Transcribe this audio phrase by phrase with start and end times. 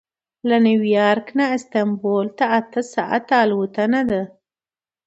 [0.49, 4.21] له نیویارک نه استانبول ته اته ساعته الوتنه ده.